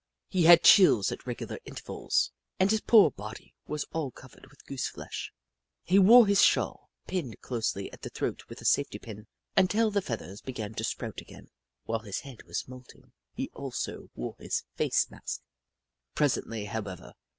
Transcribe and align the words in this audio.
He 0.29 0.45
had 0.45 0.63
chills 0.63 1.11
at 1.11 1.27
regular 1.27 1.59
intervals 1.63 2.31
and 2.59 2.71
his 2.71 2.81
poor 2.81 3.11
body 3.11 3.53
was 3.67 3.83
all 3.91 4.09
covered 4.09 4.47
with 4.49 4.65
goose 4.65 4.87
flesh. 4.87 5.31
He 5.83 5.99
wore 5.99 6.25
his 6.25 6.41
shawl, 6.43 6.89
pinned 7.05 7.39
closely 7.41 7.93
at 7.93 8.01
the 8.01 8.09
throat 8.09 8.45
with 8.49 8.61
a 8.61 8.65
safety 8.65 8.97
pin, 8.97 9.27
until 9.55 9.91
the 9.91 10.01
feathers 10.01 10.41
began 10.41 10.73
to 10.73 10.83
sprout 10.83 11.21
again. 11.21 11.51
While 11.83 11.99
his 11.99 12.21
head 12.21 12.41
was 12.47 12.67
moulting, 12.67 13.11
he 13.35 13.51
also 13.53 14.09
wore 14.15 14.35
his 14.39 14.63
face 14.73 15.07
mask. 15.11 15.41
Presently, 16.15 16.65
however. 16.65 17.13